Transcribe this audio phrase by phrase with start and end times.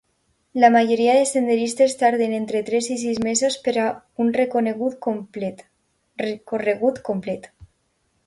[0.61, 3.83] La majoria de senderistes tarden entre tres i sis mesos per a
[4.25, 4.97] un recorregut
[7.11, 7.47] complet.